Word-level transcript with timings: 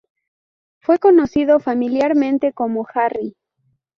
Fue 0.79 0.97
conocido 0.97 1.59
familiarmente 1.59 2.53
como 2.53 2.87
Harry. 2.91 3.35